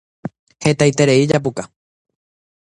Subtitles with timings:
[0.67, 1.67] Hetaiterei japuka.